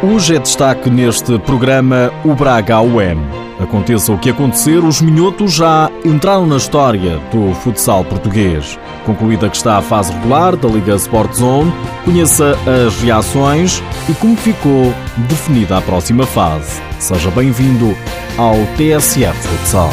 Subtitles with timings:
[0.00, 3.18] Hoje é destaque neste programa o Braga AUM.
[3.58, 8.78] Aconteça o que acontecer, os minhotos já entraram na história do futsal português.
[9.04, 11.72] Concluída que está a fase regular da Liga Sport Zone,
[12.04, 12.56] conheça
[12.86, 14.94] as reações e como ficou
[15.28, 16.80] definida a próxima fase.
[17.00, 17.96] Seja bem-vindo
[18.36, 19.90] ao TSF Futsal.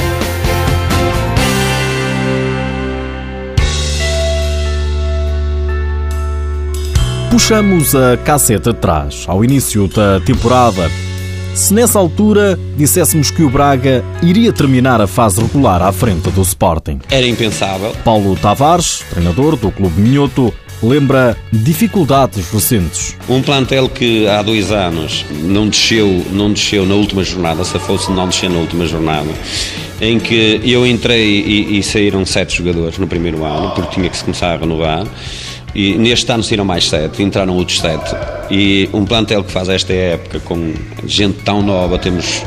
[7.35, 10.89] Puxamos a casseta atrás, ao início da temporada.
[11.53, 16.41] Se nessa altura disséssemos que o Braga iria terminar a fase regular à frente do
[16.41, 17.01] Sporting.
[17.11, 17.93] Era impensável.
[18.05, 23.17] Paulo Tavares, treinador do Clube Minhoto, lembra dificuldades recentes.
[23.27, 28.09] Um plantel que há dois anos não desceu, não desceu na última jornada, se fosse
[28.13, 29.29] não descer na última jornada,
[29.99, 34.15] em que eu entrei e, e saíram sete jogadores no primeiro ano, porque tinha que
[34.15, 35.05] se começar a renovar.
[35.75, 38.15] E neste ano saíram mais sete, entraram outros sete.
[38.49, 40.73] E um plantel que faz esta época com
[41.05, 42.41] gente tão nova, temos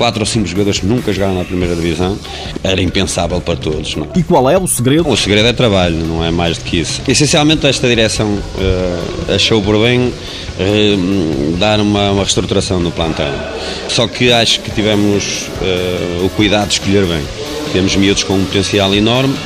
[0.00, 2.18] quatro ou cinco jogadores que nunca jogaram na primeira divisão,
[2.64, 3.94] era impensável para todos.
[3.96, 4.08] Não?
[4.16, 5.06] E qual é o segredo?
[5.06, 7.02] O segredo é trabalho, não é mais do que isso.
[7.06, 13.30] Essencialmente, esta direção uh, achou por bem uh, dar uma, uma, reestruturação no plantel.
[13.88, 17.22] Só que acho que tivemos uh, o cuidado de escolher bem.
[17.74, 19.36] Temos miúdos com um potencial enorme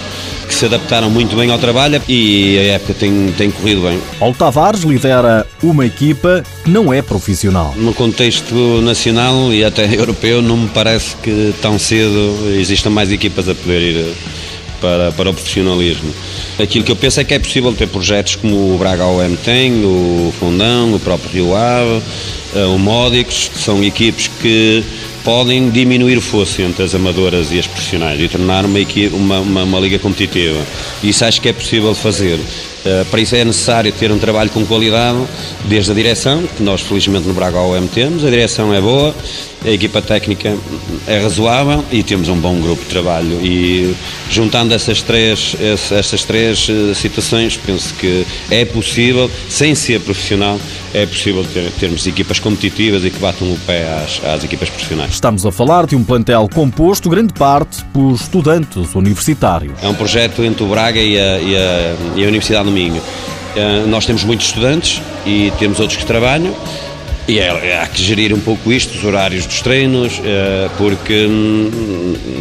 [0.44, 4.00] que se adaptaram muito bem ao trabalho e a época tem, tem corrido bem.
[4.18, 7.74] Paulo Tavares lidera uma equipa que não é profissional.
[7.76, 13.48] No contexto nacional e até europeu, não me parece que tão cedo existam mais equipas
[13.48, 14.14] a poder ir
[14.80, 16.12] para, para o profissionalismo.
[16.58, 19.84] Aquilo que eu penso é que é possível ter projetos como o Braga OM tem,
[19.84, 22.02] o Fundão, o próprio Rio Ave,
[22.54, 24.84] eh, o Módicos, que são equipes que
[25.24, 28.78] podem diminuir o fosso entre as amadoras e as profissionais e tornar uma,
[29.12, 30.60] uma, uma, uma liga competitiva.
[31.02, 32.38] Isso acho que é possível fazer.
[32.84, 35.18] Uh, para isso é necessário ter um trabalho com qualidade,
[35.64, 39.14] desde a direção, que nós felizmente no Braga OM temos, a direção é boa,
[39.64, 40.54] a equipa técnica
[41.06, 43.40] é razoável e temos um bom grupo de trabalho.
[43.42, 43.94] E
[44.30, 45.56] juntando essas três,
[45.90, 50.60] essas três uh, situações, penso que é possível, sem ser profissional,
[50.92, 55.14] é possível ter, termos equipas competitivas e que batam o pé às, às equipas profissionais.
[55.14, 59.72] Estamos a falar de um plantel composto, grande parte, por estudantes universitários.
[59.82, 63.00] É um projeto entre o Braga e a, e a, e a Universidade do Minho.
[63.00, 66.54] Uh, nós temos muitos estudantes e temos outros que trabalham.
[67.26, 71.26] E é, há que gerir um pouco isto, os horários dos treinos, uh, porque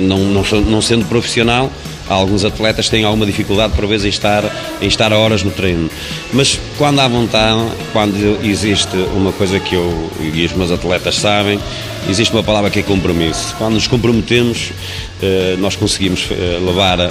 [0.02, 1.72] não, não, não sendo profissional,
[2.10, 4.44] alguns atletas têm alguma dificuldade por vezes em estar,
[4.82, 5.90] em estar horas no treino.
[6.32, 7.60] Mas quando há vontade,
[7.92, 11.60] quando existe uma coisa que eu e os meus atletas sabem,
[12.10, 13.56] existe uma palavra que é compromisso.
[13.58, 14.72] Quando nos comprometemos,
[15.22, 17.10] eh, nós conseguimos eh, levar eh,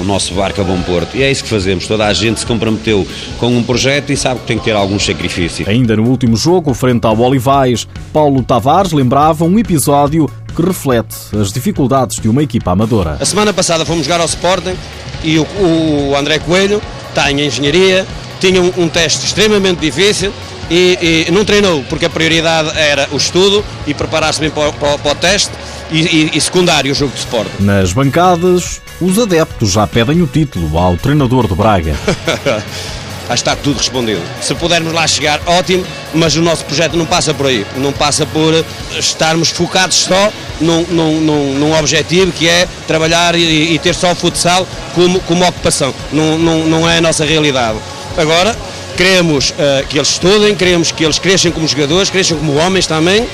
[0.00, 1.16] o nosso barco a bom porto.
[1.16, 1.86] E é isso que fazemos.
[1.86, 3.06] Toda a gente se comprometeu
[3.38, 5.68] com um projeto e sabe que tem que ter algum sacrifício.
[5.68, 11.52] Ainda no último jogo, frente ao Olivais, Paulo Tavares lembrava um episódio que reflete as
[11.52, 13.18] dificuldades de uma equipa amadora.
[13.20, 14.76] A semana passada fomos jogar ao Sporting
[15.22, 16.80] e o, o André Coelho
[17.14, 18.06] tem engenharia,
[18.40, 20.32] tinha um, um teste extremamente difícil
[20.70, 24.98] e, e, não treinou porque a prioridade era o estudo e preparar-se bem para, para,
[24.98, 25.52] para, o teste
[25.90, 27.50] e, e, e secundário o jogo de Sporting.
[27.60, 31.96] Nas bancadas, os adeptos já pedem o título ao treinador do Braga.
[33.28, 34.20] a estar tudo respondido.
[34.40, 37.66] Se pudermos lá chegar, ótimo, mas o nosso projeto não passa por aí.
[37.76, 38.64] Não passa por
[38.98, 44.12] estarmos focados só num, num, num, num objetivo que é trabalhar e, e, ter só
[44.12, 45.94] o futsal como, como ocupação.
[46.12, 47.78] Não, não, não é a nossa realidade.
[48.16, 48.56] Agora,
[48.96, 53.22] queremos uh, que eles estudem, queremos que eles cresçam como jogadores, cresçam como homens também
[53.22, 53.28] uh,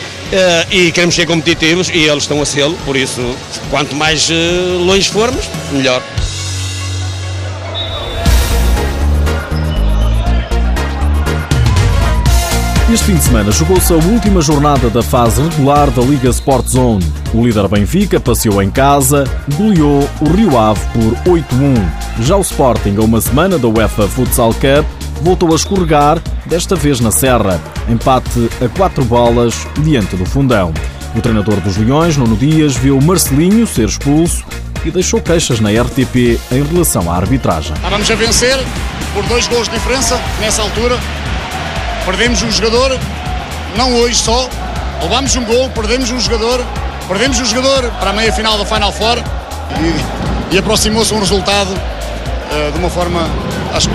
[0.70, 3.20] e queremos ser competitivos e eles estão a sê-lo, por isso,
[3.70, 6.02] quanto mais uh, longe formos, melhor.
[12.92, 17.12] Este fim de semana jogou-se a última jornada da fase regular da Liga Sport Zone.
[17.32, 19.22] O líder Benfica passeou em casa,
[19.54, 21.88] goleou o Rio Ave por 8-1.
[22.22, 24.84] Já o Sporting, a uma semana da UEFA Futsal Cup,
[25.22, 27.60] voltou a escorregar, desta vez na Serra.
[27.88, 30.74] Empate a quatro bolas diante do fundão.
[31.14, 34.44] O treinador dos Leões, Nuno Dias, viu Marcelinho ser expulso
[34.84, 37.72] e deixou queixas na RTP em relação à arbitragem.
[37.74, 38.58] Estávamos a vencer
[39.14, 40.98] por dois gols de diferença nessa altura
[42.04, 42.98] perdemos um jogador,
[43.76, 44.48] não hoje só,
[45.02, 46.64] levámos um gol, perdemos um jogador,
[47.08, 49.18] perdemos um jogador para a meia final da Final Four
[49.80, 53.28] e, e aproximou-se um resultado uh, de uma forma,
[53.74, 53.94] acho que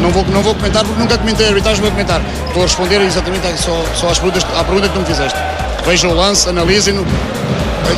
[0.00, 2.20] não vou, não vou comentar porque nunca comentei arbitragem, vou comentar.
[2.52, 5.38] Vou responder exatamente só, só às perguntas, à pergunta que tu me fizeste.
[5.84, 7.04] Vejam o lance, analisem-no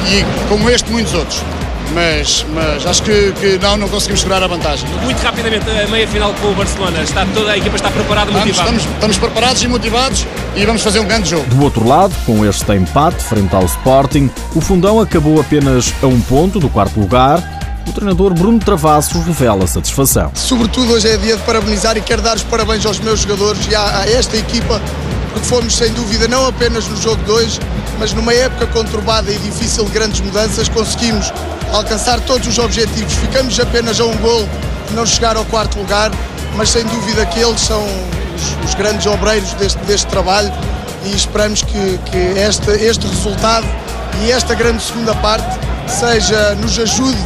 [0.08, 1.55] e como este muitos outros.
[1.92, 4.88] Mas, mas acho que, que não, não conseguimos segurar a vantagem.
[5.02, 8.34] Muito rapidamente, a meia final com o Barcelona, está, toda a equipa está preparada e
[8.34, 8.70] motivada?
[8.70, 11.44] Estamos, estamos preparados e motivados e vamos fazer um grande jogo.
[11.46, 16.20] Do outro lado, com este empate frente ao Sporting, o Fundão acabou apenas a um
[16.20, 17.42] ponto do quarto lugar.
[17.86, 20.32] O treinador Bruno Travassos revela satisfação.
[20.34, 23.74] Sobretudo hoje é dia de parabenizar e quero dar os parabéns aos meus jogadores e
[23.74, 24.80] a, a esta equipa,
[25.32, 27.60] porque fomos sem dúvida não apenas no jogo 2,
[27.98, 31.32] mas numa época conturbada e difícil de grandes mudanças, conseguimos
[31.72, 33.12] alcançar todos os objetivos.
[33.14, 34.48] Ficamos apenas a um gol
[34.88, 36.10] de não chegar ao quarto lugar,
[36.54, 40.52] mas sem dúvida que eles são os, os grandes obreiros deste, deste trabalho
[41.04, 43.66] e esperamos que, que este, este resultado
[44.22, 45.58] e esta grande segunda parte
[45.88, 47.18] seja, nos ajude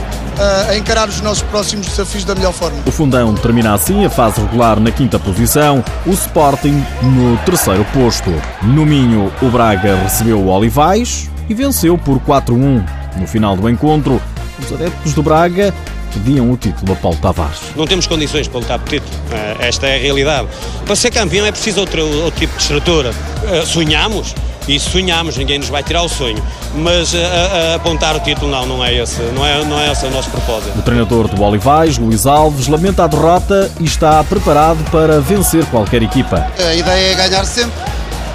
[0.68, 2.78] a encarar os nossos próximos desafios da melhor forma.
[2.86, 8.30] O Fundão termina assim a fase regular na quinta posição, o Sporting no terceiro posto.
[8.62, 12.84] No Minho, o Braga recebeu o Olivais e venceu por 4-1.
[13.16, 14.20] No final do encontro,
[14.58, 15.74] os adeptos do Braga
[16.12, 17.60] pediam o título a Paulo Tavares.
[17.76, 20.48] Não temos condições para lutar por título, eh, esta é a realidade.
[20.84, 23.12] Para ser campeão é preciso outro, outro tipo de estrutura.
[23.44, 24.34] Eh, sonhamos,
[24.74, 26.42] e sonhamos, ninguém nos vai tirar o sonho.
[26.74, 29.90] Mas a, a, a apontar o título não, não é, esse, não, é, não é
[29.90, 30.78] esse o nosso propósito.
[30.78, 36.02] O treinador do Olivais, Luís Alves, lamenta a derrota e está preparado para vencer qualquer
[36.02, 36.46] equipa.
[36.58, 37.72] A ideia é ganhar sempre,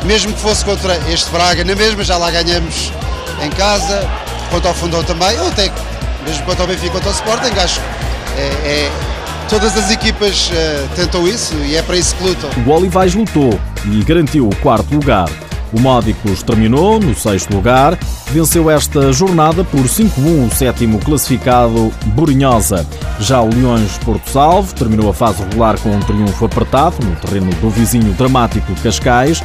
[0.04, 2.92] mesmo que fosse contra este Braga, na mesma já lá ganhamos
[3.42, 4.08] em casa,
[4.50, 5.72] quanto ao Fundão também, ou até
[6.26, 7.80] mesmo quanto ao Benfica, quanto ao Sporting, acho
[8.38, 8.92] é, é
[9.50, 12.50] Todas as equipas uh, tentam isso e é para isso que lutam.
[12.66, 15.30] O Olivais lutou e garantiu o quarto lugar.
[15.76, 18.00] O Módicos terminou no sexto lugar,
[18.32, 22.88] venceu esta jornada por 5-1 o sétimo classificado Burinhosa.
[23.20, 27.52] Já o Leões Porto Salvo terminou a fase regular com um triunfo apertado no terreno
[27.56, 29.44] do vizinho dramático Cascais.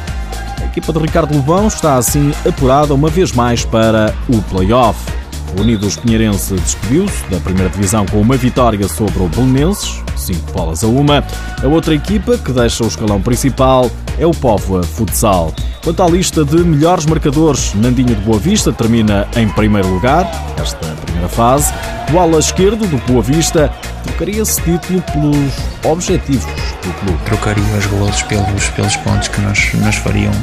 [0.61, 5.20] A equipa de Ricardo Lobão está assim apurada uma vez mais para o play-off.
[5.57, 10.83] O Unidos Pinheirense despediu-se da primeira divisão com uma vitória sobre o Belenenses, 5 bolas
[10.83, 11.23] a uma.
[11.61, 15.53] A outra equipa que deixa o escalão principal é o Póvoa Futsal.
[15.83, 20.85] Quanto à lista de melhores marcadores, Nandinho de Boa Vista termina em primeiro lugar, esta
[21.05, 21.73] primeira fase.
[22.13, 23.69] O ala esquerdo do Boa Vista
[24.03, 25.53] trocaria esse título pelos
[25.85, 26.45] objetivos
[26.83, 27.23] do clube.
[27.25, 30.33] Trocaria os golos pelos, pelos pontos que nos, nos fariam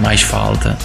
[0.00, 0.76] mais falta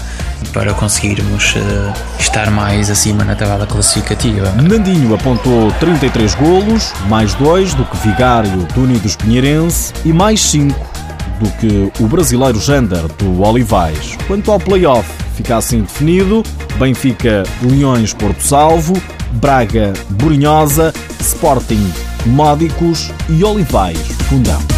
[0.51, 4.51] para conseguirmos uh, estar mais acima na tabela classificativa.
[4.62, 10.94] Nandinho apontou 33 golos, mais 2 do que Vigário do Unidos Pinheirense e mais 5
[11.40, 14.18] do que o brasileiro Jander do Olivais.
[14.28, 16.44] Quanto ao play-off, fica assim definido:
[16.78, 18.94] Benfica, Leões, Porto Salvo,
[19.34, 21.92] Braga, Burinhosa, Sporting,
[22.25, 24.00] Módicos e Olivais,
[24.30, 24.72] Fundão.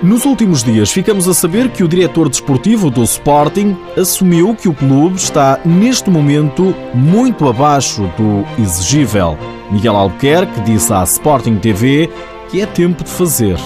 [0.00, 4.72] Nos últimos dias, ficamos a saber que o diretor desportivo do Sporting assumiu que o
[4.72, 9.36] clube está, neste momento, muito abaixo do exigível.
[9.72, 12.08] Miguel Albuquerque disse à Sporting TV
[12.48, 13.58] que é tempo de fazer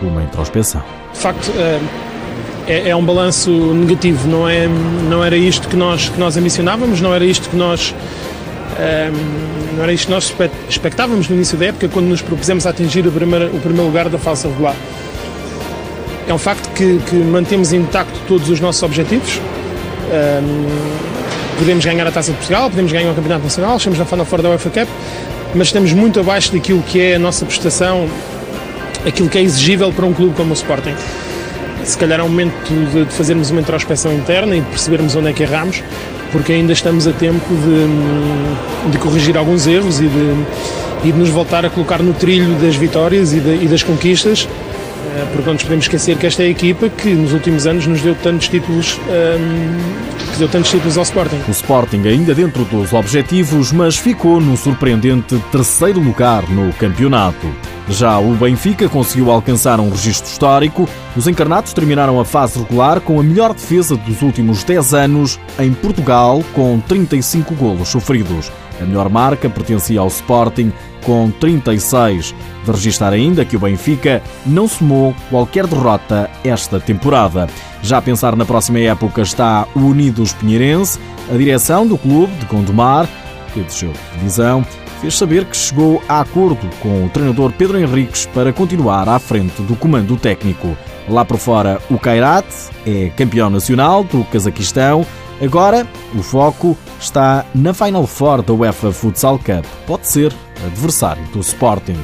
[0.00, 0.80] uma introspeção.
[1.12, 1.80] De facto, eh,
[2.68, 4.68] é, é um balanço negativo, não, é,
[5.08, 7.96] não era isto que nós, que nós ambicionávamos, não era isto que nós.
[8.78, 9.10] Eh,
[9.76, 10.32] não era isto que nós
[10.68, 14.08] expectávamos no início da época, quando nos propusemos a atingir o primeiro, o primeiro lugar
[14.08, 14.76] da falsa regular.
[16.30, 19.40] É um facto que, que mantemos intacto todos os nossos objetivos.
[19.40, 24.24] Um, podemos ganhar a Taça de Portugal, podemos ganhar o Campeonato Nacional, estamos na Final
[24.24, 24.88] Four da UEFA Cup,
[25.56, 28.08] mas estamos muito abaixo daquilo que é a nossa prestação,
[29.04, 30.94] aquilo que é exigível para um clube como o Sporting.
[31.82, 35.30] Se calhar é um momento de, de fazermos uma introspeção interna e de percebermos onde
[35.30, 35.82] é que erramos,
[36.30, 40.44] porque ainda estamos a tempo de, de corrigir alguns erros e de,
[41.02, 44.46] e de nos voltar a colocar no trilho das vitórias e, de, e das conquistas
[45.32, 48.00] porque não nos podemos esquecer que esta é a equipa que nos últimos anos nos
[48.00, 51.40] deu tantos títulos, um, ehm, deu tantos títulos ao Sporting.
[51.48, 57.46] O Sporting ainda dentro dos objetivos, mas ficou no surpreendente terceiro lugar no campeonato.
[57.88, 60.88] Já o Benfica conseguiu alcançar um registro histórico.
[61.16, 65.72] Os encarnados terminaram a fase regular com a melhor defesa dos últimos 10 anos em
[65.72, 68.50] Portugal, com 35 golos sofridos.
[68.80, 70.72] A melhor marca pertencia ao Sporting,
[71.04, 72.34] com 36.
[72.64, 77.48] De registrar ainda que o Benfica não somou qualquer derrota esta temporada.
[77.82, 80.98] Já a pensar na próxima época está o Unidos Pinheirense,
[81.32, 83.08] a direção do clube de Gondomar,
[83.52, 84.64] que desceu de divisão,
[85.00, 89.62] fez saber que chegou a acordo com o treinador Pedro Henriques para continuar à frente
[89.62, 90.76] do comando técnico.
[91.08, 92.46] Lá por fora, o Kairat
[92.86, 95.04] é campeão nacional do Cazaquistão.
[95.40, 99.64] Agora, o foco está na Final Four da UEFA Futsal Cup.
[99.86, 100.34] Pode ser
[100.66, 101.96] adversário do Sporting.